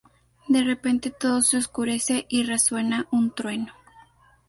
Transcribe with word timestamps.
De 0.47 0.63
repente 0.63 1.11
todo 1.11 1.43
se 1.43 1.57
oscurece 1.57 2.25
y 2.27 2.41
resuena 2.43 3.05
un 3.11 3.35
trueno. 3.35 3.71